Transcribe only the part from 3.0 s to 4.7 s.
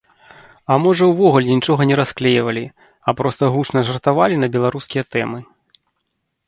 а проста гучна жартавалі на